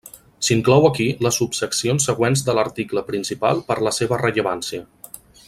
S'inclou 0.45 0.85
aquí 0.87 1.05
les 1.25 1.37
subseccions 1.41 2.07
següents 2.09 2.43
de 2.47 2.57
l'article 2.61 3.05
principal 3.11 3.63
per 3.69 3.79
la 3.89 3.95
seva 3.99 4.21
rellevància. 4.25 4.83